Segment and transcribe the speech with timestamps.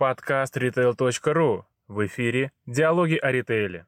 [0.00, 1.64] Подкаст retail.ru.
[1.86, 3.84] В эфире «Диалоги о ритейле».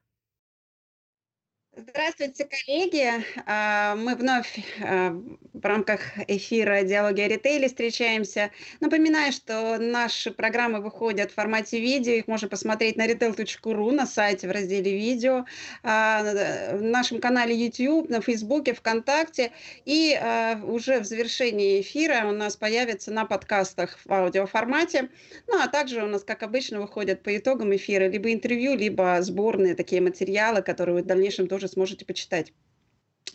[1.74, 3.24] Здравствуйте, коллеги!
[3.46, 5.18] А, мы вновь а,
[5.54, 8.50] в рамках эфира «Диалоги о ритейле» встречаемся.
[8.80, 12.12] Напоминаю, что наши программы выходят в формате видео.
[12.12, 15.46] Их можно посмотреть на retail.ru, на сайте в разделе «Видео»,
[15.82, 19.52] а, в нашем канале YouTube, на Фейсбуке, ВКонтакте.
[19.86, 20.20] И
[20.64, 25.08] уже в завершении эфира у нас появится на подкастах в аудиоформате.
[25.46, 29.74] Ну, а также у нас, как обычно, выходят по итогам эфира либо интервью, либо сборные
[29.74, 32.52] такие материалы, которые в дальнейшем тоже тоже сможете почитать.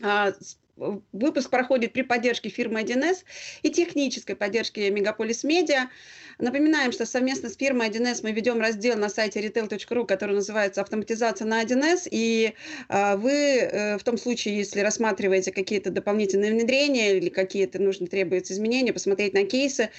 [0.03, 0.33] А,
[1.11, 3.23] выпуск проходит при поддержке фирмы 1С
[3.63, 5.89] и технической поддержке Мегаполис Медиа.
[6.39, 11.47] Напоминаем, что совместно с фирмой 1С мы ведем раздел на сайте retail.ru, который называется «Автоматизация
[11.47, 12.07] на 1С».
[12.11, 12.53] И
[12.89, 18.53] а, вы э, в том случае, если рассматриваете какие-то дополнительные внедрения или какие-то нужно требуются
[18.53, 19.89] изменения, посмотреть на кейсы,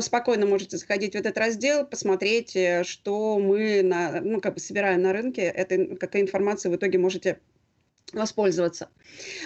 [0.00, 5.00] спокойно можете заходить в этот раздел, посмотреть, э, что мы на, ну, как бы собираем
[5.00, 7.38] на рынке, это, какая информация в итоге можете
[8.12, 8.88] воспользоваться.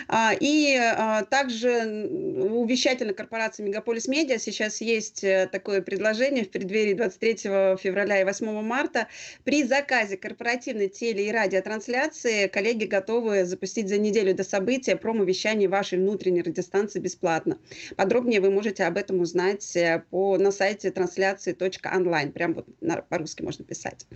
[0.08, 6.50] А, и а, также у вещательной корпорации Мегаполис Медиа сейчас есть э, такое предложение в
[6.50, 7.36] преддверии 23
[7.78, 9.08] февраля и 8 марта.
[9.44, 15.98] При заказе корпоративной теле- и радиотрансляции коллеги готовы запустить за неделю до события промо-вещание вашей
[15.98, 17.58] внутренней радиостанции бесплатно.
[17.96, 22.32] Подробнее вы можете об этом узнать э, по, на сайте трансляции.онлайн.
[22.32, 22.66] Прям вот
[23.08, 24.06] по-русски можно писать.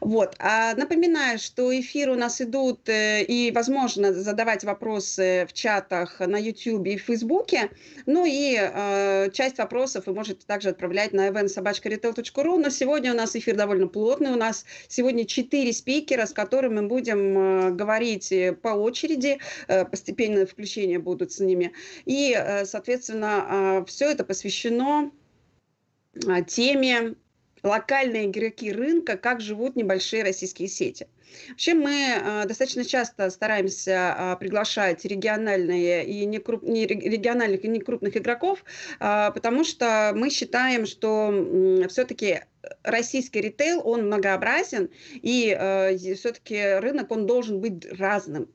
[0.00, 0.36] Вот.
[0.38, 6.20] А напоминаю, что эфиры у нас идут э, и, возможно, возможно задавать вопросы в чатах
[6.20, 7.70] на YouTube и в Фейсбуке.
[8.06, 12.58] Ну и э, часть вопросов вы можете также отправлять на eventsobachkaretail.ru.
[12.58, 14.30] Но сегодня у нас эфир довольно плотный.
[14.30, 19.38] У нас сегодня четыре спикера, с которыми мы будем э, говорить по очереди.
[19.66, 21.72] Э, постепенное включение будут с ними.
[22.04, 25.10] И, э, соответственно, э, все это посвящено
[26.14, 27.16] э, теме
[27.64, 31.08] локальные игроки рынка, как живут небольшие российские сети.
[31.48, 37.68] Вообще мы э, достаточно часто стараемся э, приглашать региональные и не, круп, не региональных и
[37.68, 38.64] не крупных игроков,
[39.00, 42.40] э, потому что мы считаем, что э, все-таки
[42.82, 48.48] российский ритейл, он многообразен, и э, все-таки рынок, он должен быть разным.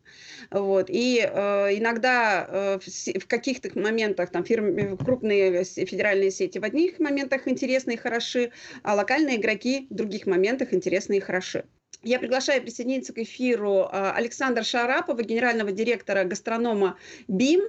[0.52, 0.90] Вот.
[0.90, 7.00] И э, иногда э, в, в каких-то моментах там фирмы, крупные федеральные сети в одних
[7.00, 8.52] моментах интересны и хороши,
[8.84, 11.66] а локальные игроки в других моментах интересны и хороши.
[12.02, 17.62] Я приглашаю присоединиться к эфиру а, Александра Шарапова, генерального директора гастронома БИМ,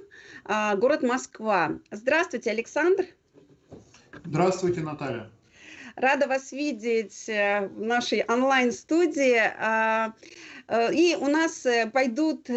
[0.45, 1.79] а, город Москва.
[1.91, 3.07] Здравствуйте, Александр.
[4.23, 5.29] Здравствуйте, Наталья.
[5.95, 9.37] Рада вас видеть э, в нашей онлайн-студии.
[9.59, 10.13] А,
[10.67, 12.49] э, и у нас э, пойдут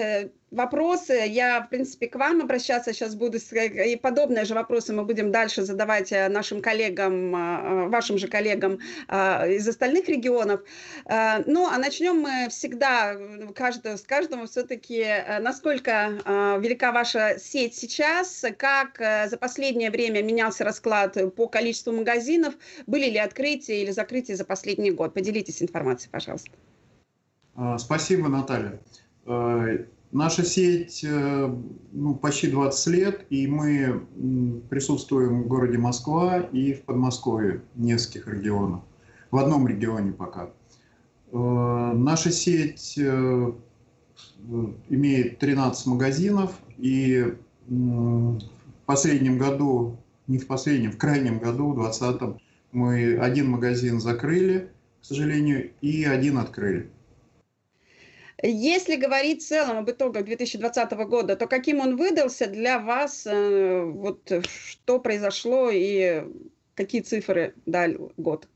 [0.55, 1.13] вопросы.
[1.27, 3.39] Я, в принципе, к вам обращаться сейчас буду.
[3.39, 8.79] И подобные же вопросы мы будем дальше задавать э, нашим коллегам, э, вашим же коллегам
[9.09, 10.61] э, из остальных регионов.
[11.47, 13.17] Ну, а начнем мы всегда
[13.55, 15.05] каждого, с каждого все-таки,
[15.41, 22.55] насколько велика ваша сеть сейчас, как за последнее время менялся расклад по количеству магазинов,
[22.87, 25.15] были ли открытия или закрытия за последний год.
[25.15, 26.51] Поделитесь информацией, пожалуйста.
[27.79, 28.79] Спасибо, Наталья.
[30.15, 31.57] Наша сеть э,
[31.91, 34.07] ну, почти 20 лет, и мы
[34.71, 38.83] присутствуем в городе Москва и в Подмосковье, в нескольких регионах.
[39.33, 40.51] В одном регионе пока.
[41.33, 43.53] Э, наша сеть э,
[44.89, 47.35] имеет 13 магазинов, и
[47.67, 48.39] в
[48.87, 49.97] последнем году,
[50.29, 54.71] не в последнем, в крайнем году, в 2020, мы один магазин закрыли,
[55.03, 56.89] к сожалению, и один открыли.
[58.43, 63.85] Если говорить в целом об итогах 2020 года, то каким он выдался для вас, э,
[63.85, 66.25] вот что произошло и
[66.75, 68.49] какие цифры дал год?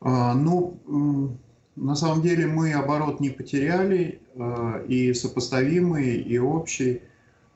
[0.00, 1.38] А, ну,
[1.74, 7.00] на самом деле мы оборот не потеряли, э, и сопоставимый, и общий.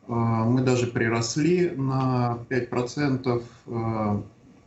[0.09, 3.43] Э, мы даже приросли на 5%,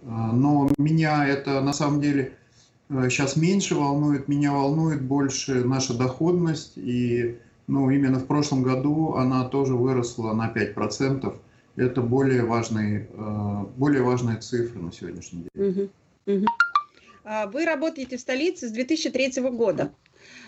[0.03, 2.33] но меня это на самом деле
[3.09, 6.73] сейчас э, меньше волнует, меня волнует больше наша доходность.
[6.75, 11.33] И ну, именно в прошлом году она тоже выросла на 5%.
[11.77, 15.89] Это более важные, э, более важная цифра на сегодняшний день.
[17.23, 19.93] А вы работаете в столице с 2003 года.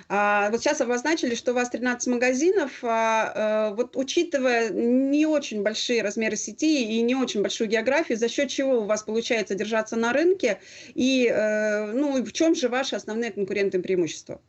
[0.10, 2.72] А, вот сейчас обозначили, что у вас 13 магазинов.
[2.84, 8.28] А, э, вот учитывая не очень большие размеры сети и не очень большую географию, за
[8.30, 10.60] счет чего у вас получается держаться на рынке
[10.94, 14.42] и э, ну, в чем же ваши основные конкурентные преимущества?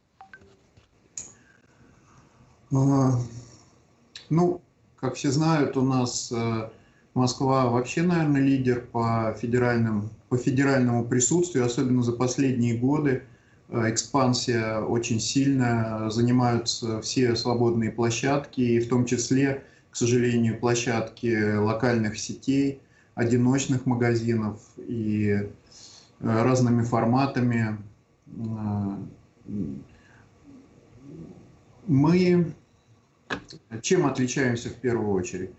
[2.72, 3.12] А,
[4.30, 4.60] ну,
[4.96, 6.32] как все знают, у нас
[7.14, 13.22] Москва вообще, наверное, лидер по, федеральным, по федеральному присутствию, особенно за последние годы.
[13.68, 21.56] Э, экспансия очень сильная, занимаются все свободные площадки, и в том числе, к сожалению, площадки
[21.56, 22.80] локальных сетей,
[23.14, 25.48] одиночных магазинов и э,
[26.20, 27.78] разными форматами.
[31.86, 32.54] Мы
[33.82, 35.50] чем отличаемся в первую очередь?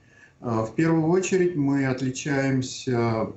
[0.42, 3.32] В первую очередь мы отличаемся,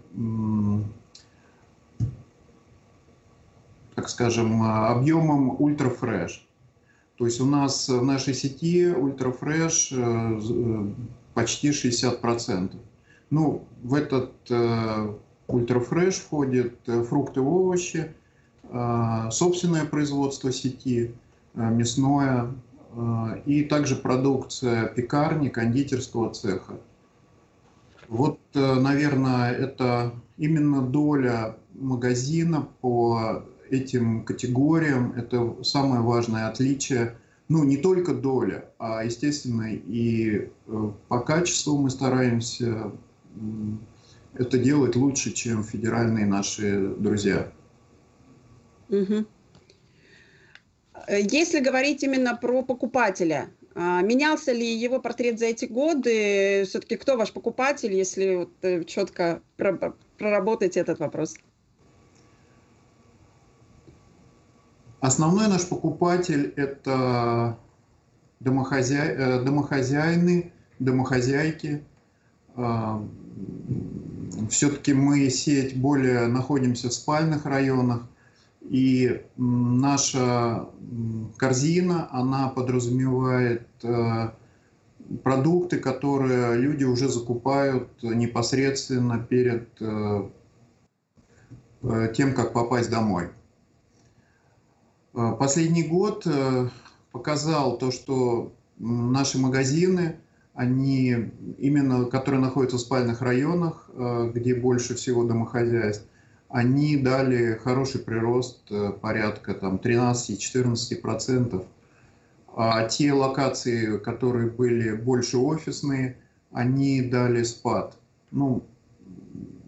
[3.98, 6.46] так скажем, объемом ультрафреш.
[7.16, 10.90] То есть у нас в нашей сети ультрафреш э, э,
[11.34, 12.76] почти 60%.
[13.30, 15.14] Ну, в этот э,
[15.48, 16.74] ультрафреш входят
[17.08, 18.14] фрукты, овощи,
[19.32, 21.12] собственное производство сети,
[21.54, 22.52] мясное,
[23.46, 26.74] и также продукция пекарни, кондитерского цеха.
[28.08, 37.16] Вот, э, наверное, это именно доля магазина по этим категориям, это самое важное отличие.
[37.48, 42.92] Ну, не только доля, а, естественно, и э, по качеству мы стараемся
[44.34, 47.50] это делать лучше, чем федеральные наши друзья.
[48.88, 49.24] Угу.
[51.08, 56.64] Если говорить именно про покупателя, а, менялся ли его портрет за эти годы?
[56.66, 61.36] Все-таки кто ваш покупатель, если вот э, четко проработать этот вопрос?
[65.08, 67.58] Основной наш покупатель– это
[68.40, 69.04] домохозя...
[69.06, 71.82] Э, домохозяины, домохозяйки.
[74.50, 78.02] Все-таки мы сеть более находимся в спальных районах,
[78.60, 80.66] и наша
[81.38, 84.30] корзина, она подразумевает э,
[85.22, 90.28] продукты, которые люди уже закупают непосредственно перед э,
[92.14, 93.30] тем, как попасть домой.
[95.38, 96.26] Последний год
[97.12, 100.16] показал то, что наши магазины,
[100.54, 103.90] они именно, которые находятся в спальных районах,
[104.34, 106.04] где больше всего домохозяйств,
[106.48, 111.66] они дали хороший прирост э, порядка там 13-14%.
[112.56, 116.16] А те локации, которые были больше офисные,
[116.50, 117.98] они дали спад,
[118.30, 118.64] ну,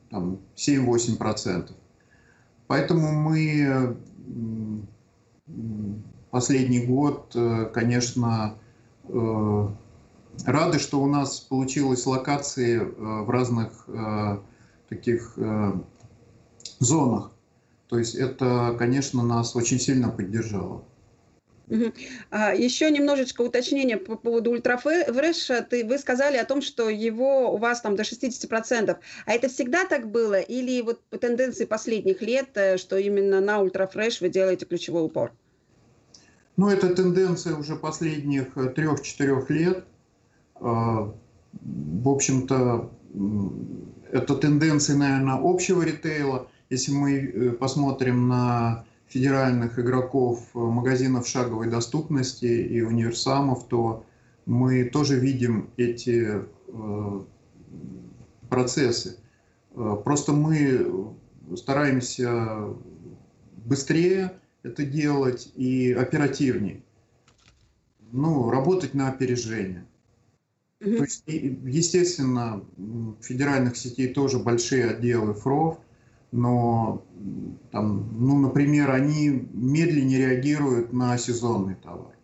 [0.09, 1.71] там 7-8%.
[2.67, 3.97] Поэтому мы
[6.31, 8.55] последний год, э, конечно,
[9.05, 9.69] э,
[10.45, 13.87] рады, что у нас получилось локации в разных
[14.89, 15.37] таких
[16.79, 17.33] зонах.
[17.89, 20.85] То есть это, конечно, нас очень сильно поддержало.
[21.71, 21.93] Угу.
[22.31, 25.63] А, еще немножечко уточнения по поводу ультрафреша.
[25.63, 28.97] Ты, вы сказали о том, что его у вас там до 60%.
[29.27, 30.41] А это всегда так было?
[30.41, 35.33] Или вот по тенденции последних лет, э, что именно на ультрафреш вы делаете ключевой упор?
[36.57, 39.85] Ну, это тенденция уже последних э, трех-четырех лет.
[40.57, 41.15] А,
[41.53, 42.91] в общем-то,
[44.13, 51.69] это тенденция, наверное, общего ритейла– если мы э, посмотрим на федеральных игроков э, магазинов шаговой
[51.69, 54.07] доступности и универсамов, то
[54.47, 57.25] мы тоже видим эти э,
[58.49, 59.19] процессы.
[60.05, 61.15] Просто мы
[61.55, 62.75] стараемся
[63.65, 64.33] быстрее
[64.65, 66.83] это делать и оперативнее.
[68.11, 69.87] Ну, работать на опережение.
[70.81, 70.97] Mm-hmm.
[70.97, 72.65] То есть, естественно,
[73.23, 75.79] федеральных сетей тоже большие отделы ФРОВ–
[76.33, 77.05] но
[77.71, 82.15] там, ну, например, они медленнее реагируют на сезонный товар.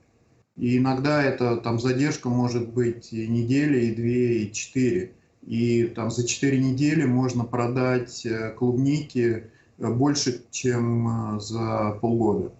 [0.56, 5.12] И иногда это там задержка может быть и неделя, и две, и четыре.
[5.42, 12.52] И там за четыре недели можно продать э, клубники э, больше, чем э, за полгода.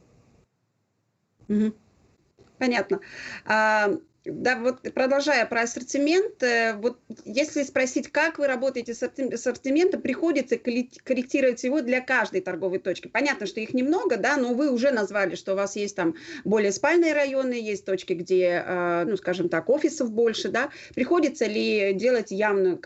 [2.59, 3.01] Понятно.
[3.45, 3.91] А,
[4.27, 10.57] да, вот продолжая про ассортимент, э, вот если спросить, как вы работаете с ассортиментом, приходится
[10.57, 13.09] корректировать его для каждой торговой точки.
[13.09, 16.15] Понятно, что их немного, да, но вы уже назвали, что у вас есть там
[16.45, 20.71] более спальные районы, есть точки, где, э, ну, скажем так, офисов больше, да.
[20.95, 22.79] Приходится ли делать явную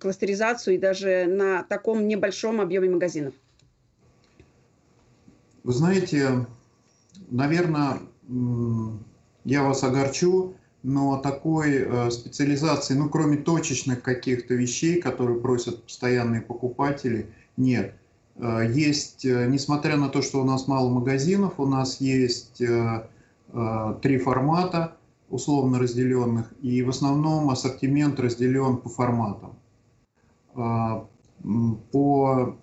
[0.00, 3.34] кластеризацию и даже на таком небольшом объеме магазинов?
[5.64, 6.46] Вы знаете,
[7.30, 8.00] наверное,
[9.44, 16.40] я вас огорчу, но такой э, специализации, ну, кроме точечных каких-то вещей, которые просят постоянные
[16.40, 17.94] покупатели, нет.
[18.36, 22.62] Э, есть, э, несмотря на то, что у нас мало магазинов, у нас есть
[24.02, 24.98] три формата
[25.30, 29.56] условно разделенных, и в основном ассортимент разделен по форматам.
[30.54, 32.58] По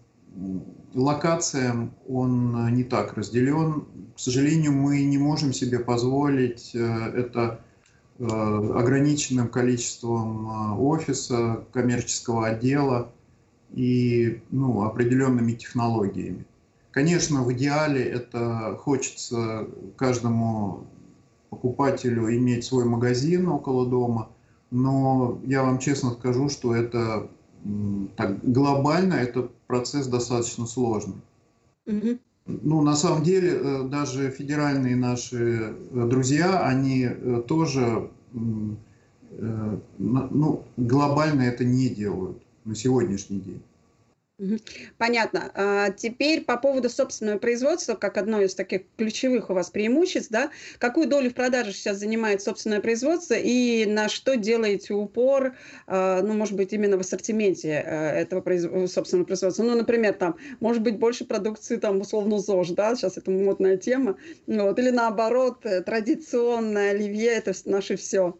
[0.96, 3.86] локациям он не так разделен.
[4.16, 7.60] К сожалению, мы не можем себе позволить это
[8.18, 13.12] ограниченным количеством офиса, коммерческого отдела
[13.74, 16.46] и ну, определенными технологиями.
[16.92, 20.88] Конечно, в идеале это хочется каждому
[21.50, 24.30] покупателю иметь свой магазин около дома,
[24.72, 27.30] но я вам честно скажу, что это
[28.15, 31.22] так, глобально это процесс достаточно сложный.
[31.86, 32.19] Угу.
[32.48, 38.10] Ну, на самом деле, э, даже федеральные наши э, друзья, они э, тоже
[39.98, 43.62] ну, глобально это не делают на сегодняшний день.
[44.98, 45.50] Понятно.
[45.56, 50.51] А теперь по поводу собственного производства, как одно из таких ключевых у вас преимуществ, да,
[50.77, 55.56] какую долю в продаже сейчас занимает собственное производство и на что делаете упор,
[55.88, 58.63] а, ну, может быть, именно в ассортименте а, этого произ...
[58.92, 59.63] собственного производства?
[59.63, 64.18] Ну, например, там, может быть, больше продукции, там, условно, ЗОЖ, да, сейчас это модная тема,
[64.48, 68.38] вот, или наоборот, э, традиционное оливье, это наше все.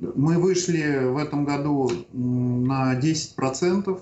[0.00, 4.00] Мы вышли в этом году на 10%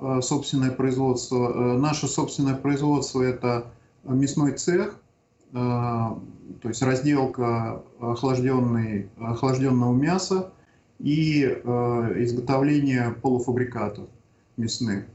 [0.00, 1.74] э, собственное производство.
[1.74, 3.72] Э, наше собственное производство– это
[4.04, 5.00] мясной цех,
[5.52, 10.52] э, то есть разделка охлажденного мяса
[11.00, 14.06] и изготовление полуфабрикатов
[14.56, 15.06] мясных.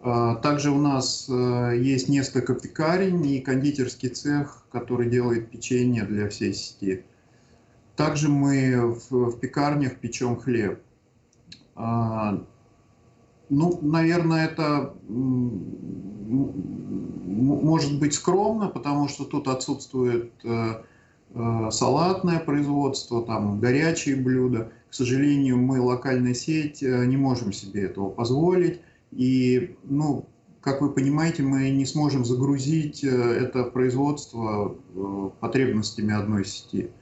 [0.00, 7.04] Также у нас есть несколько пекарень и кондитерский цех, который делает печенье для всей сети.
[7.98, 10.80] Также мы в, в пекарнях печем хлеб.
[11.74, 12.44] А,
[13.48, 14.94] ну, наверное, это
[17.48, 20.84] может быть скромно, потому что тут отсутствует э,
[21.34, 24.70] э, салатное производство, там горячие блюда.
[24.88, 28.80] К сожалению, мы локальная сеть э, не можем себе этого позволить.
[29.10, 30.28] И, ну,
[30.60, 34.76] как вы понимаете, мы не сможем загрузить это производство
[35.40, 36.92] потребностями одной сети.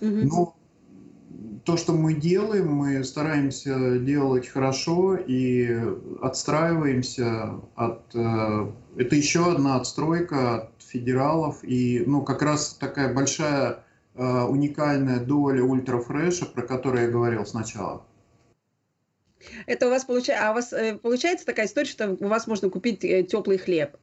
[0.00, 0.54] Ну,
[1.64, 5.78] то, что мы делаем, мы стараемся делать хорошо и
[6.22, 8.14] отстраиваемся от...
[8.14, 11.58] Э, это еще одна отстройка от федералов.
[11.62, 18.04] И ну, как раз такая большая э, уникальная доля ультрафреша, про которую я говорил сначала.
[19.66, 22.70] Это у вас получается, а у вас э, получается такая история, что у вас можно
[22.70, 23.96] купить теплый хлеб?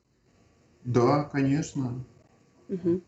[0.84, 2.04] Да, конечно.
[2.70, 3.02] Угу.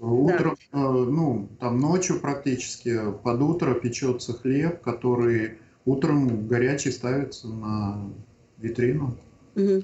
[0.00, 0.78] Утром, да.
[0.78, 8.10] Э, ну, там ночью практически под утро печется хлеб, который утром горячий ставится на
[8.58, 9.16] витрину.
[9.56, 9.82] Угу.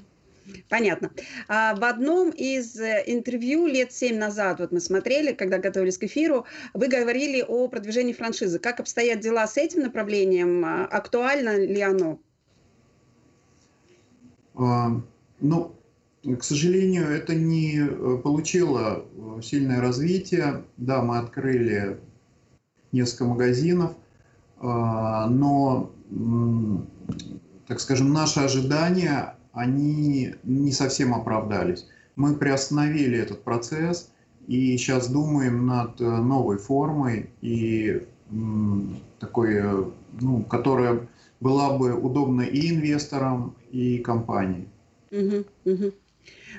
[0.69, 1.11] Понятно.
[1.47, 6.03] А в одном из э, интервью лет семь назад, вот мы смотрели, когда готовились к
[6.03, 8.59] эфиру, вы говорили о продвижении франшизы.
[8.59, 10.63] Как обстоят дела с этим направлением?
[10.63, 12.19] А, актуально ли оно?
[14.53, 15.01] А,
[15.41, 15.75] ну,
[16.33, 20.63] к сожалению, это не э, получило э, сильное развитие.
[20.77, 21.99] Да, мы открыли
[22.91, 23.91] несколько магазинов,
[24.57, 25.91] а, но,
[27.67, 31.87] так скажем, наши ожидания, они не совсем оправдались.
[32.15, 34.11] Мы приостановили этот процесс
[34.47, 38.01] и сейчас думаем над э, новой формой и
[39.19, 39.61] такой,
[40.19, 41.07] ну, которая
[41.39, 44.67] была бы удобна и инвесторам, и компании.
[45.11, 45.91] Угу, угу.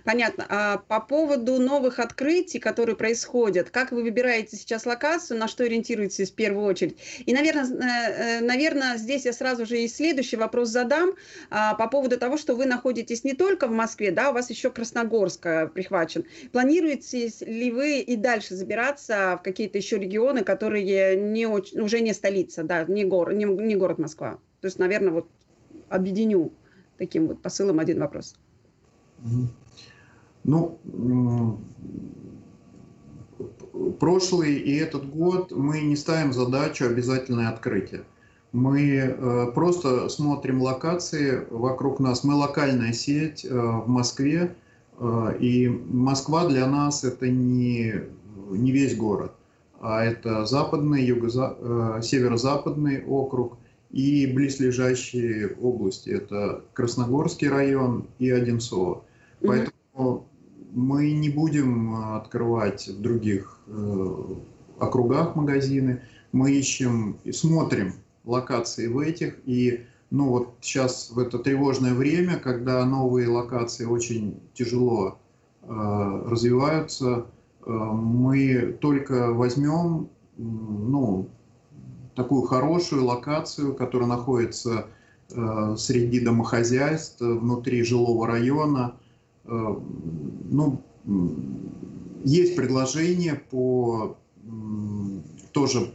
[0.04, 0.46] Понятно.
[0.48, 6.30] А по поводу новых открытий, которые происходят, как вы выбираете сейчас локацию, на что ориентируетесь
[6.30, 6.96] в первую очередь?
[7.24, 11.10] И, наверное, э, э, наверное, здесь я сразу же и следующий вопрос задам
[11.50, 14.70] а, по поводу того, что вы находитесь не только в Москве, да, у вас еще
[14.70, 16.24] Красногорск э, прихвачен.
[16.52, 22.62] Планируете ли вы и дальше забираться в какие-то еще регионы, которые не, уже не столица,
[22.62, 24.38] да, не, гор, не, не город Москва?
[24.60, 25.28] То есть, наверное, вот
[25.88, 26.52] объединю
[26.98, 28.34] таким вот посылом один вопрос.
[30.44, 30.78] Ну,
[33.98, 38.04] прошлый и этот год мы не ставим задачу обязательное открытие.
[38.52, 42.24] Мы э, просто смотрим локации вокруг нас.
[42.24, 44.54] Мы локальная сеть э, в Москве,
[44.98, 47.94] э, и Москва для нас это не,
[48.50, 49.32] не весь город,
[49.80, 53.58] а это западный, юго э, северо-западный округ
[53.90, 56.10] и близлежащие области.
[56.10, 59.02] Это Красногорский район и Одинцово.
[59.40, 60.26] Поэтому
[60.76, 64.24] мы не будем э, открывать в других э,
[64.78, 66.02] округах магазины.
[66.32, 69.38] Мы ищем и смотрим локации в этих.
[69.46, 75.18] И ну вот сейчас в это тревожное время, когда новые локации очень тяжело
[75.62, 75.66] э,
[76.26, 77.26] развиваются,
[77.64, 81.30] э, мы только возьмем ну,
[82.14, 84.86] такую хорошую локацию, которая находится
[85.76, 88.94] среди домохозяйств, внутри жилого района.
[89.48, 90.82] Ну,
[92.24, 94.16] есть предложения по
[95.52, 95.92] тоже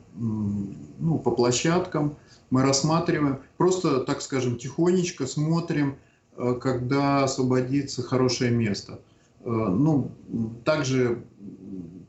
[1.02, 2.16] ну, по площадкам,
[2.50, 5.98] мы рассматриваем, просто, так скажем, тихонечко смотрим,
[6.38, 9.00] э, когда освободится хорошее место.
[9.42, 10.12] Э, ну,
[10.64, 11.24] так же,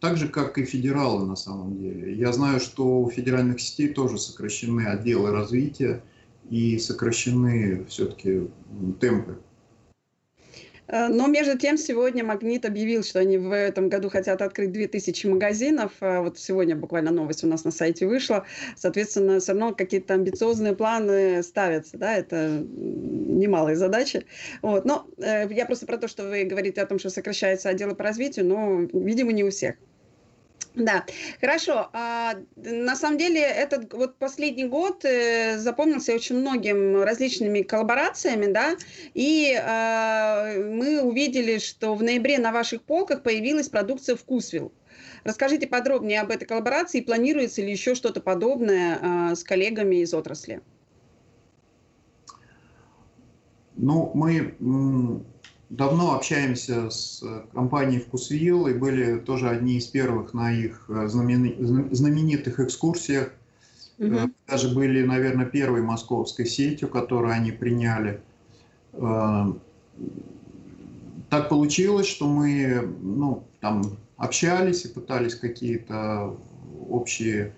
[0.01, 2.15] так же, как и федералы на самом деле.
[2.15, 6.03] Я знаю, что у федеральных сетей тоже сокращены отделы развития
[6.51, 8.49] и сокращены все-таки
[9.01, 9.52] темпы Э,
[10.89, 15.93] но между тем сегодня Магнит объявил, что они в этом году хотят открыть 2000 магазинов.
[16.01, 18.47] Э, вот сегодня буквально новость у нас на сайте вышла.
[18.77, 21.97] Соответственно, все равно какие-то амбициозные планы ставятся.
[21.99, 22.15] Да?
[22.17, 24.27] Это немалые задачи.
[24.61, 24.85] Вот.
[24.85, 28.05] Но э, я просто про то, что вы говорите о том, что сокращаются отделы по
[28.05, 29.77] развитию, но, видимо, не у всех.
[30.75, 31.05] Да,
[31.41, 31.91] хорошо.
[31.93, 38.77] А, на самом деле, этот вот последний год э, запомнился очень многим различными коллаборациями, да,
[39.13, 44.73] и а, мы увидели, что в ноябре на ваших полках появилась продукция «Вкусвилл».
[45.25, 50.63] Расскажите подробнее об этой коллаборации, планируется ли еще что-то подобное а, с коллегами из отрасли?
[53.77, 55.23] Ну, мы
[55.73, 57.25] давно общаемся с
[57.55, 63.33] компанией «Вкусвилл» и были тоже одни из первых на их э, знаменитых экскурсиях.
[63.99, 64.31] Угу.
[64.47, 68.21] Даже были, наверное, первой московской сетью, которую они приняли.
[68.93, 69.53] Э,
[71.31, 76.37] так получилось, что мы ну, там общались и пытались какие-то
[76.89, 77.55] общие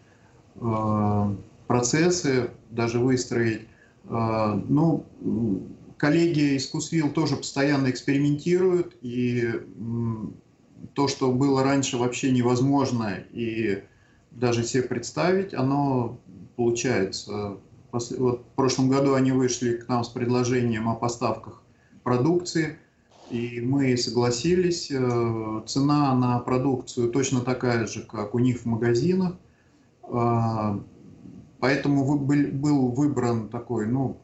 [1.67, 3.63] процессы даже выстроить.
[4.09, 5.05] Ну,
[5.97, 9.51] коллеги из Кусвилл тоже постоянно экспериментируют, и
[10.95, 13.83] то, что было раньше вообще невозможно и
[14.31, 16.21] даже себе представить, оно
[16.57, 17.59] получается.
[17.93, 21.63] Вот в прошлом году они вышли к нам с предложением о поставках
[22.03, 22.79] продукции,
[23.31, 24.91] и мы согласились.
[24.91, 29.37] Э, цена на продукцию точно такая же, как у них в магазинах.
[30.03, 30.79] Э,
[31.61, 34.21] поэтому был выбран такой, ну,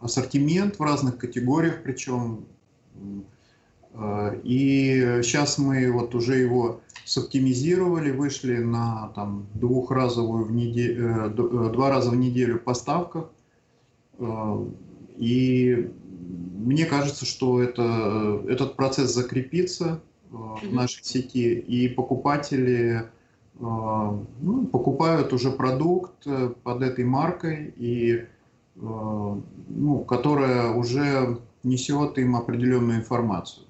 [0.00, 2.44] ассортимент в разных категориях, причем.
[3.94, 11.26] Э, и сейчас мы вот уже его соптимизировали, вышли на там, двухразовую в неделю, э,
[11.28, 13.30] э, два раза в неделю поставках.
[15.16, 15.90] И
[16.58, 23.08] мне кажется, что это, этот процесс закрепится в нашей сети, и покупатели
[23.58, 26.26] ну, покупают уже продукт
[26.62, 28.26] под этой маркой, и
[28.80, 33.66] ну, которая уже несет им определенную информацию.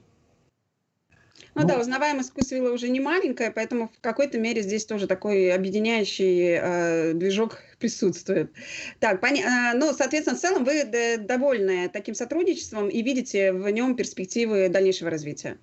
[1.55, 5.53] Ну, ну да, узнаваемость вкусвилла уже не маленькая, поэтому в какой-то мере здесь тоже такой
[5.53, 8.53] объединяющий э, движок присутствует.
[9.01, 9.73] Так, поня...
[9.73, 10.85] Э, ну, соответственно, в целом вы
[11.19, 15.59] довольны таким сотрудничеством и видите в нем перспективы дальнейшего развития?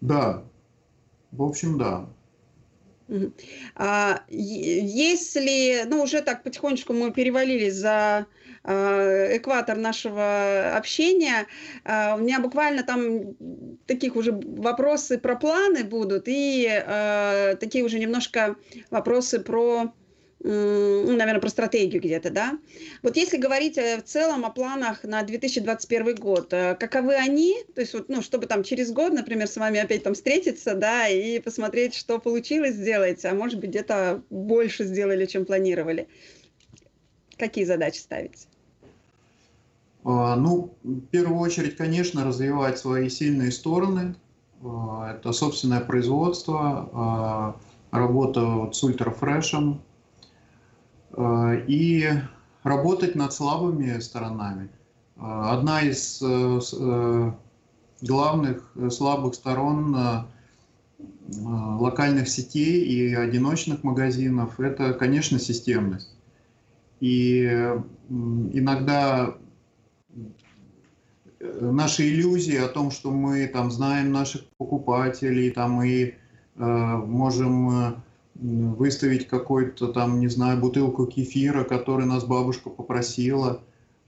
[0.00, 0.44] Да,
[1.32, 2.08] в общем, да.
[3.74, 8.26] А, если, ну, уже так потихонечку мы перевалили за
[8.64, 11.46] а, экватор нашего общения,
[11.84, 13.34] а, у меня буквально там
[13.86, 16.68] таких уже вопросы про планы будут и
[17.60, 18.56] такие уже немножко
[18.90, 19.92] вопросы про
[20.40, 22.58] наверное, про стратегию где-то, да.
[23.02, 27.80] Вот если говорить э, в целом о планах на 2021 год, э, каковы они, то
[27.80, 31.40] есть вот, ну, чтобы там через год, например, с вами опять там встретиться, да, и
[31.40, 36.06] посмотреть, что получилось сделать, а может быть, где-то больше сделали, чем планировали.
[37.36, 38.46] Какие задачи ставите?
[40.04, 44.14] А, ну, в первую очередь, конечно, развивать свои сильные стороны.
[44.62, 47.56] А, это собственное производство, а,
[47.90, 49.82] работа с ультрафрешем,
[51.18, 52.08] и
[52.62, 54.70] работать над слабыми сторонами.
[55.16, 57.32] Э, одна из э,
[58.02, 60.26] главных слабых сторон
[61.30, 66.16] локальных сетей и одиночных магазинов– это, конечно, системность.
[67.00, 67.44] И
[68.08, 69.34] иногда
[71.38, 76.14] наши иллюзии о том, что мы там знаем наших покупателей, там и э,
[76.56, 78.02] можем
[78.38, 83.62] выставить какой-то там, не знаю, бутылку кефира, который нас бабушка попросила.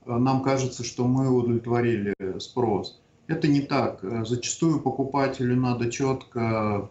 [0.07, 3.01] Э, нам кажется, что мы удовлетворили спрос.
[3.27, 4.05] Это не так.
[4.05, 6.89] Э, зачастую покупателю надо четко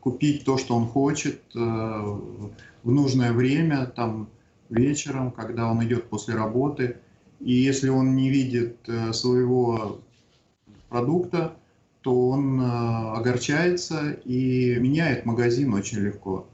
[0.00, 4.28] купить то, что он хочет э, в нужное время, там
[4.68, 6.98] вечером, когда он идет после работы.
[7.40, 8.78] И если он не видит
[9.12, 9.98] своего
[10.88, 11.56] продукта,
[12.02, 16.46] то он огорчается и меняет магазин очень легко.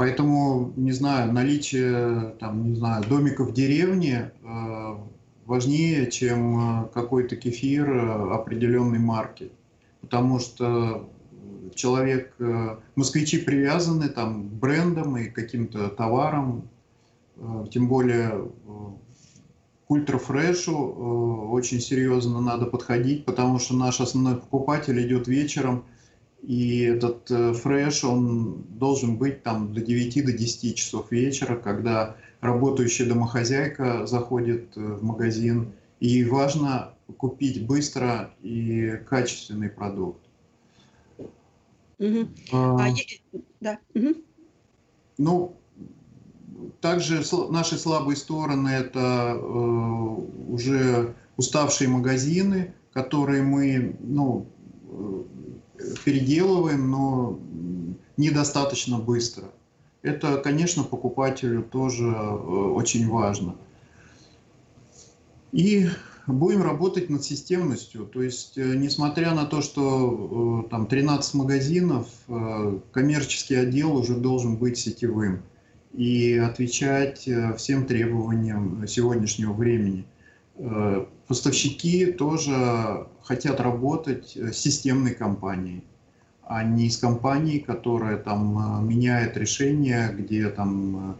[0.00, 4.96] Поэтому, не знаю, наличие, там, не знаю, домиков в деревне э,
[5.44, 9.52] важнее, чем какой-то кефир определенной марки.
[10.00, 11.10] Потому что
[11.74, 12.34] человек,
[12.96, 16.70] москвичи привязаны там к брендам и каким-то товарам,
[17.70, 18.48] тем более
[19.86, 20.78] к ультрафрешу
[21.50, 25.84] очень серьезно надо подходить, потому что наш основной покупатель идет вечером–
[26.42, 32.16] и этот э, фреш, он должен быть там до 9 до 10 часов вечера, когда
[32.40, 35.72] работающая домохозяйка заходит э, в магазин.
[36.00, 40.20] И важно купить быстро и качественный продукт.
[41.98, 42.28] Угу.
[42.52, 42.94] А, а,
[43.60, 43.78] да.
[43.94, 44.14] Угу.
[45.18, 45.56] Ну,
[46.80, 49.42] также наши слабые стороны это э,
[50.48, 54.46] уже уставшие магазины, которые мы ну,
[56.04, 57.38] переделываем, но
[58.16, 59.50] недостаточно быстро.
[60.02, 63.56] Это, конечно, покупателю тоже э, очень важно.
[65.52, 65.88] И
[66.26, 68.06] будем работать над системностью.
[68.06, 72.06] То есть, э, несмотря на то, что э, там 13 магазинов,
[72.92, 75.42] коммерческий отдел уже должен быть сетевым
[75.92, 80.06] и отвечать всем требованиям сегодняшнего времени.
[81.30, 85.84] Поставщики тоже хотят работать с системной компанией,
[86.42, 91.16] а не с компанией, которая там э, меняет решение, где там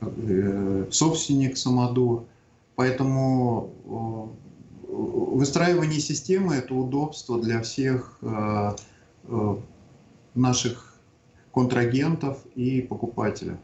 [0.00, 2.26] э, э, собственник самоду.
[2.74, 4.34] Поэтому
[4.88, 8.18] выстраивание системы– это удобство для всех
[10.34, 10.96] наших
[11.52, 13.58] контрагентов и покупателей.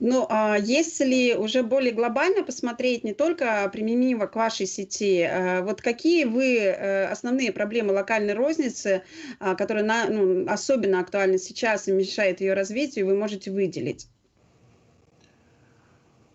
[0.00, 5.82] Ну, а если уже более глобально посмотреть, не только применимо к вашей сети, а вот
[5.82, 9.02] какие вы э, основные проблемы локальной розницы,
[9.38, 14.08] а, которые на, ну, особенно актуальны сейчас и мешают ее развитию, вы можете выделить?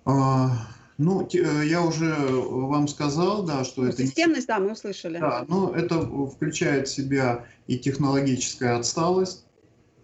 [0.06, 0.52] А,
[1.00, 4.04] ну, э, я уже вам сказал, да, что ну, это...
[4.04, 5.18] Системность, да, мы услышали.
[5.18, 9.45] Да, но это включает в себя и технологическая отсталость,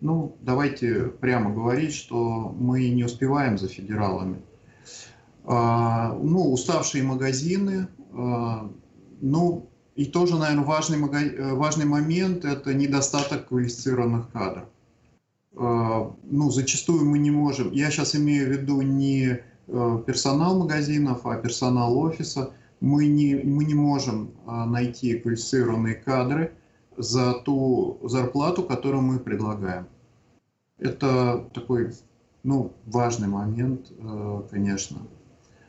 [0.01, 4.41] ну, давайте прямо говорить, что мы не успеваем за федералами.
[5.45, 8.69] А, ну, уставшие магазины, а,
[9.21, 14.65] ну, и тоже, наверное, важный, важный момент– это недостаток квалифицированных кадров.
[15.55, 19.39] А, ну, зачастую мы не можем, я сейчас имею в виду не
[20.05, 26.53] персонал магазинов, а персонал офиса, мы не, мы не можем найти квалифицированные кадры–
[27.01, 29.87] за ту зарплату, которую мы предлагаем.
[30.77, 31.93] Это такой
[32.43, 34.97] ну, важный момент, э, конечно.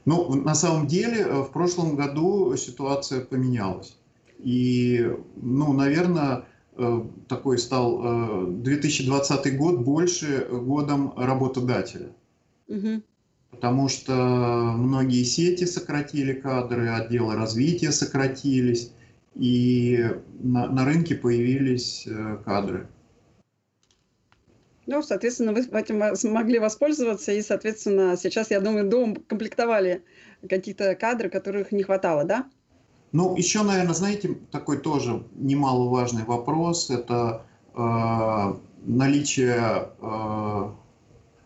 [0.05, 3.97] Но ну, на самом деле э, в прошлом году ситуация поменялась.
[4.39, 6.45] И, ну, наверное,
[6.77, 12.11] э, такой стал 2020 год больше годом работодателя.
[12.69, 13.03] Угу.
[13.51, 14.15] Потому что
[14.77, 18.93] многие сети сократили кадры, отделы развития сократились
[19.35, 20.05] и
[20.41, 22.89] на, на рынке появились э, кадры.
[24.87, 30.05] Ну, соответственно, вы этим смогли воспользоваться, и, соответственно, сейчас, я думаю, дом комплектовали
[30.49, 32.51] какие-то кадры, которых не хватало, да?
[33.13, 40.71] Ну, еще, наверное, знаете, такой тоже немаловажный вопрос– это э, наличие э,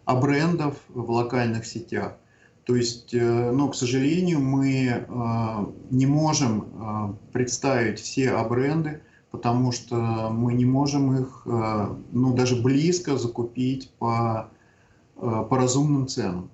[0.07, 2.17] брендов в локальных сетях.
[2.67, 9.71] То есть, э, ну, к сожалению, мы э, не можем э, представить все бренды, потому
[9.71, 14.49] что мы не можем их, ну, даже близко закупить по,
[15.15, 16.49] по разумным ценам.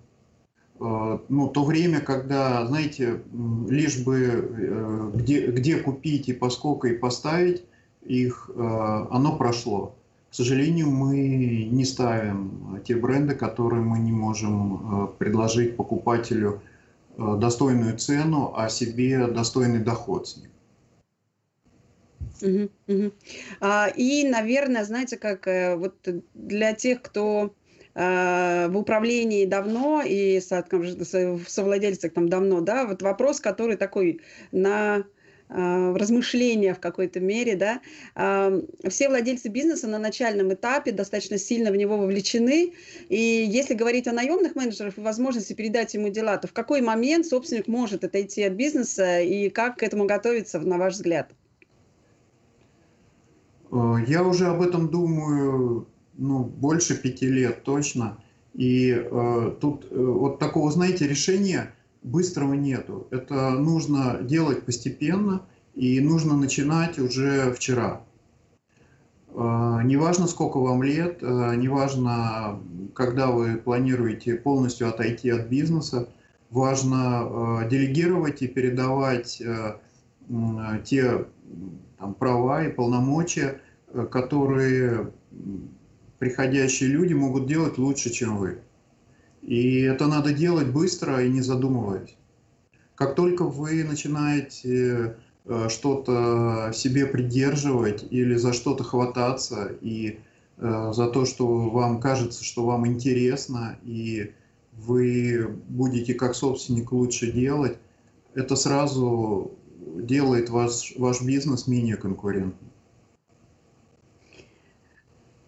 [0.81, 3.23] Ну, то время, когда, знаете,
[3.69, 7.63] лишь бы где, где купить и поскольку и поставить
[8.01, 9.95] их, оно прошло.
[10.33, 16.63] К сожалению, мы не ставим те бренды, которые мы не можем э, предложить покупателю
[17.19, 20.49] э, достойную цену, а себе достойный доход с них.
[22.41, 23.13] Угу, угу.
[23.61, 25.97] А, и, наверное, знаете, как э, вот
[26.33, 27.55] для тех, кто
[27.95, 30.65] в управлении давно и со,
[31.47, 35.05] совладельцах там давно, да, вот вопрос, который такой на
[35.55, 37.81] в размышления в какой-то мере, да,
[38.89, 42.73] все владельцы бизнеса на начальном этапе достаточно сильно в него вовлечены,
[43.09, 47.27] и если говорить о наемных менеджерах и возможности передать ему дела, то в какой момент
[47.27, 51.33] собственник может отойти от бизнеса и как к этому готовиться, на ваш взгляд?
[53.73, 58.19] Э, я уже об этом думаю ну, больше пяти лет точно.
[58.55, 63.07] И э, тут э, вот такого, знаете, решения быстрого нету.
[63.11, 65.43] Это нужно делать постепенно
[65.75, 68.03] и нужно начинать уже вчера.
[69.35, 72.61] Неважно, сколько вам лет, неважно,
[72.95, 76.09] когда вы планируете полностью отойти от бизнеса,
[76.51, 79.43] важно делегировать и передавать
[80.85, 81.27] те
[81.99, 83.61] там, права и полномочия,
[84.11, 85.11] которые
[86.19, 88.59] приходящие люди могут делать лучше, чем вы.
[89.43, 92.15] И это надо делать быстро и не задумываясь.
[92.95, 100.21] Как только вы начинаете э, что-то себе придерживать или за что-то хвататься, и
[100.59, 104.33] э, за то, что вам кажется, что вам интересно, и
[104.73, 107.77] вы будете как собственник лучше делать,
[108.35, 109.53] это сразу
[109.97, 112.72] делает ваш, ваш бизнес менее конкурентным.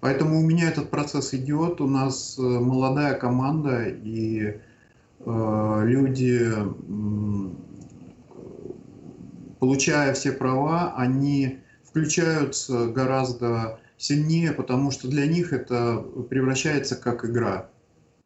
[0.04, 4.60] Поэтому у меня этот процесс идет, у нас э, молодая команда, и
[5.20, 6.52] э, люди,
[9.58, 17.70] получая все права, они включаются гораздо сильнее, потому что для них это превращается как игра.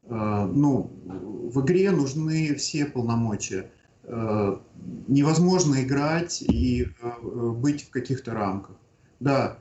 [0.02, 3.70] Э, ну, в игре нужны все полномочия.
[4.02, 4.58] Э,
[5.06, 8.74] невозможно играть и э, быть в каких-то рамках.
[9.20, 9.58] Да,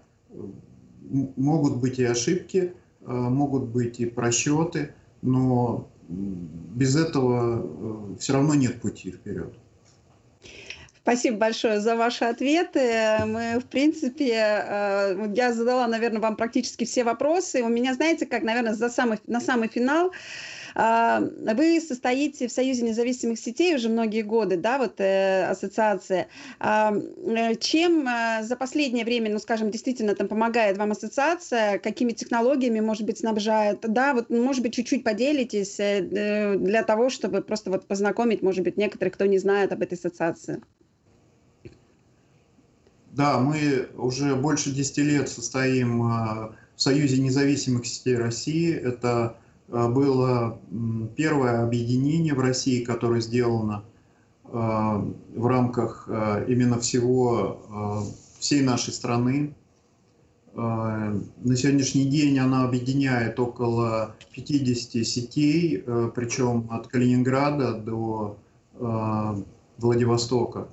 [1.35, 8.55] могут быть и ошибки, э, могут быть и просчеты, но без этого э, все равно
[8.55, 9.53] нет пути вперед.
[11.01, 13.19] Спасибо большое за ваши ответы.
[13.25, 17.63] Мы, в принципе, э, я задала, наверное, вам практически все вопросы.
[17.63, 20.11] У меня, знаете, как, наверное, за самый, на самый финал
[20.77, 26.27] вы состоите в Союзе независимых сетей уже многие годы, да, вот э, ассоциация.
[26.59, 32.11] А, э, чем э, за последнее время, ну, скажем, действительно там помогает вам ассоциация, какими
[32.11, 37.87] технологиями, может быть, снабжает, да, вот, может быть, чуть-чуть поделитесь для того, чтобы просто вот
[37.87, 40.61] познакомить, может быть, некоторых, кто не знает об этой ассоциации.
[43.13, 48.71] Да, мы уже больше 10 лет состоим в Союзе независимых сетей России.
[48.71, 49.37] Это а,
[49.67, 50.59] было
[51.15, 53.83] первое объединение в России, которое сделано
[54.45, 58.05] а, в рамках а, именно всего,
[58.39, 59.55] всей нашей страны.
[60.55, 65.83] На сегодняшний день она объединяет около 50 сетей,
[66.15, 68.39] причем от Калининграда до
[69.77, 70.67] Владивостока.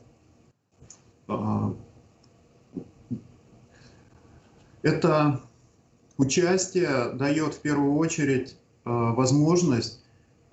[4.80, 5.40] Это
[6.16, 10.02] участие дает в первую очередь Э, возможность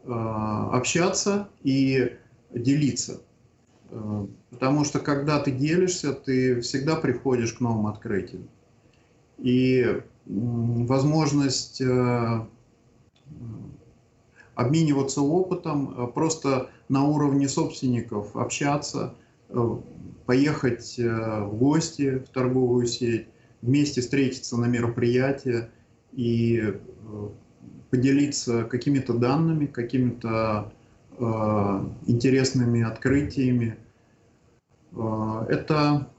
[0.03, 2.17] э, общаться и
[2.51, 3.21] делиться.
[3.89, 8.47] Э, потому что когда ты делишься, ты всегда приходишь к новым открытиям.
[9.37, 11.81] И возможность
[14.53, 19.15] обмениваться опытом, просто на уровне собственников общаться,
[20.27, 23.27] поехать в гости в торговую сеть,
[23.61, 25.71] вместе встретиться на мероприятие
[26.11, 26.79] и
[27.91, 30.71] поделиться какими-то данными, какими-то
[31.19, 31.23] э,
[32.07, 33.77] интересными открытиями.
[34.93, 36.09] Э, это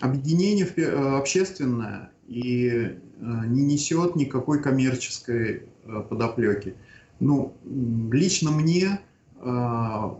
[0.00, 6.74] объединение э, общественное и э, не несет никакой коммерческой э, подоплеки.
[7.18, 9.00] Ну, лично мне
[9.40, 10.10] э,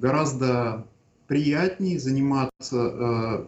[0.00, 0.86] гораздо
[1.28, 3.46] приятнее заниматься э,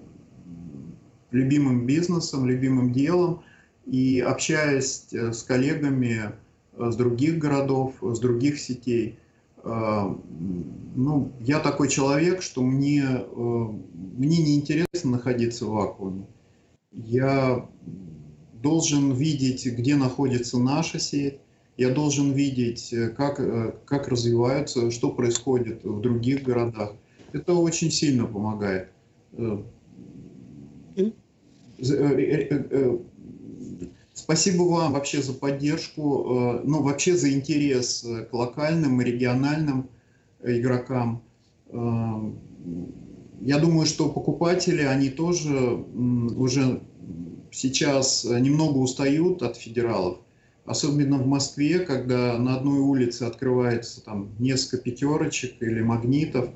[1.33, 3.43] любимым бизнесом, любимым делом
[3.85, 6.33] и общаясь с коллегами,
[6.79, 9.19] с других городов, с других сетей.
[9.65, 10.17] А,
[10.95, 13.67] ну, я такой человек, что мне, э,
[14.17, 16.27] мне не интересно находиться в вакууме.
[16.93, 17.69] Я
[18.55, 21.39] должен видеть, где находится наша сеть,
[21.77, 26.95] я должен видеть, э, как, э, как развиваются, что происходит в других городах.
[27.33, 28.91] Это очень сильно помогает
[34.19, 39.91] Спасибо вам вообще за поддержку, э, ну вообще за интерес э, к локальным и региональным
[40.41, 41.23] э, игрокам.
[43.41, 45.85] Я думаю, что покупатели, они тоже
[46.37, 46.81] уже
[47.53, 50.19] сейчас немного устают от федералов.
[50.65, 56.49] Особенно в Москве, когда на одной улице открывается там несколько пятерочек или магнитов,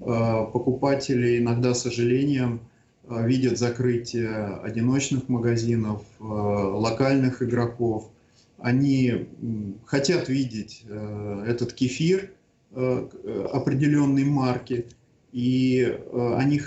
[0.00, 2.60] покупатели иногда, с сожалением,
[3.08, 8.10] видят закрытие одиночных магазинов, э, локальных игроков.
[8.58, 9.28] Они
[9.84, 12.32] хотят видеть э, этот кефир
[12.72, 14.86] определенной марки,
[15.32, 16.60] и они,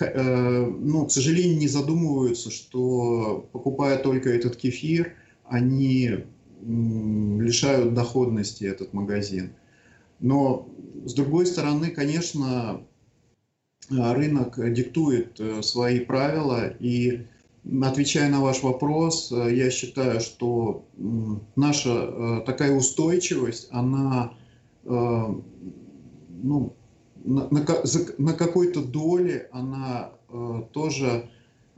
[0.79, 5.13] ну, к сожалению, не задумываются, что покупая только этот кефир,
[5.45, 6.23] они
[6.61, 9.51] лишают доходности этот магазин.
[10.19, 10.67] Но,
[11.05, 12.81] с другой стороны, конечно,
[13.89, 17.25] рынок диктует э, свои правила, и
[17.81, 20.85] отвечая на ваш вопрос, э, я считаю, что
[21.55, 24.33] наша э, такая устойчивость, она
[24.85, 25.43] ну,
[27.25, 27.65] на, на,
[28.17, 30.13] на какой-то доле она
[30.71, 31.29] тоже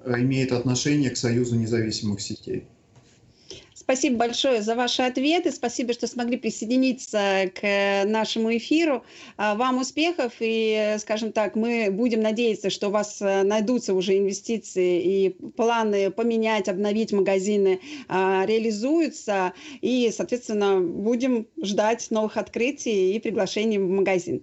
[0.06, 2.68] имеет отношение к Союзу независимых сетей.
[3.92, 5.52] Спасибо большое за ваши ответы.
[5.52, 9.04] Спасибо, что смогли присоединиться к нашему эфиру.
[9.36, 14.18] А, вам успехов и, скажем так, мы будем надеяться, что у вас э, найдутся уже
[14.18, 19.52] инвестиции и планы поменять, обновить магазины а, реализуются.
[19.82, 24.42] И, соответственно, будем ждать новых открытий и приглашений в магазин.